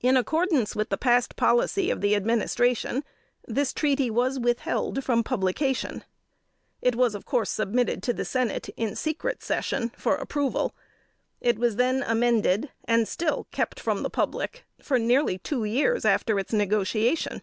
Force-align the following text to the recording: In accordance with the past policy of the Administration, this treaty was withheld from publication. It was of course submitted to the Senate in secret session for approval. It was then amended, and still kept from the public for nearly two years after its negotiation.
In 0.00 0.16
accordance 0.16 0.74
with 0.74 0.88
the 0.88 0.96
past 0.98 1.36
policy 1.36 1.88
of 1.88 2.00
the 2.00 2.16
Administration, 2.16 3.04
this 3.46 3.72
treaty 3.72 4.10
was 4.10 4.36
withheld 4.36 5.04
from 5.04 5.22
publication. 5.22 6.02
It 6.82 6.96
was 6.96 7.14
of 7.14 7.24
course 7.24 7.50
submitted 7.50 8.02
to 8.02 8.12
the 8.12 8.24
Senate 8.24 8.68
in 8.70 8.96
secret 8.96 9.44
session 9.44 9.90
for 9.90 10.16
approval. 10.16 10.74
It 11.40 11.56
was 11.56 11.76
then 11.76 12.02
amended, 12.02 12.70
and 12.86 13.06
still 13.06 13.46
kept 13.52 13.78
from 13.78 14.02
the 14.02 14.10
public 14.10 14.64
for 14.82 14.98
nearly 14.98 15.38
two 15.38 15.62
years 15.62 16.04
after 16.04 16.36
its 16.36 16.52
negotiation. 16.52 17.40